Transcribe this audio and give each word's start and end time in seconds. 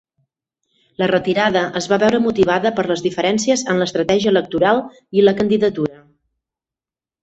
La 1.01 1.09
retirada 1.11 1.61
es 1.81 1.89
va 1.91 1.99
veure 2.05 2.23
motivada 2.25 2.73
per 2.81 2.87
les 2.93 3.05
diferències 3.09 3.67
en 3.75 3.85
l'estratègia 3.85 4.35
electoral 4.35 4.85
i 5.21 5.31
la 5.31 5.39
candidatura. 5.43 6.05